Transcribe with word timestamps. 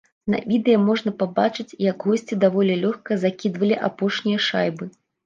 На 0.33 0.37
відэа 0.51 0.77
можна 0.85 1.11
пабачыць, 1.19 1.65
як 1.89 2.05
госці 2.11 2.37
даволі 2.45 2.79
лёгка 2.85 3.19
закідвалі 3.25 3.79
апошнія 3.91 4.39
шайбы. 4.49 4.89